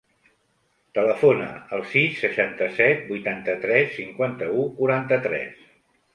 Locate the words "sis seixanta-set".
1.91-3.05